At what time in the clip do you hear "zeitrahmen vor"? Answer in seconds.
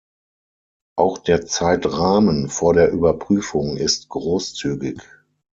1.45-2.73